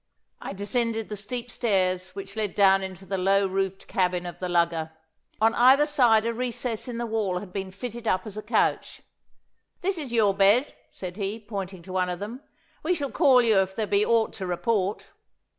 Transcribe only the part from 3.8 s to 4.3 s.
cabin